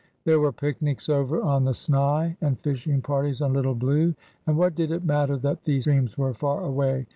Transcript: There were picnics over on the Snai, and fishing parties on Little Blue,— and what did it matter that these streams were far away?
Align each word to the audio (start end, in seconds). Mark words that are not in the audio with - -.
There 0.23 0.39
were 0.39 0.51
picnics 0.51 1.09
over 1.09 1.43
on 1.43 1.63
the 1.65 1.73
Snai, 1.75 2.35
and 2.41 2.59
fishing 2.59 3.03
parties 3.03 3.39
on 3.39 3.53
Little 3.53 3.75
Blue,— 3.75 4.15
and 4.47 4.57
what 4.57 4.73
did 4.73 4.89
it 4.89 5.05
matter 5.05 5.37
that 5.37 5.63
these 5.65 5.83
streams 5.83 6.17
were 6.17 6.33
far 6.33 6.63
away? 6.63 7.05